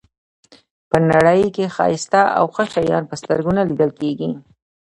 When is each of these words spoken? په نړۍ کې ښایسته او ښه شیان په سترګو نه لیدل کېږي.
په 0.89 0.97
نړۍ 1.11 1.41
کې 1.55 1.73
ښایسته 1.75 2.21
او 2.37 2.45
ښه 2.53 2.63
شیان 2.73 3.03
په 3.09 3.15
سترګو 3.21 3.51
نه 3.57 3.63
لیدل 3.69 3.91
کېږي. 3.99 4.31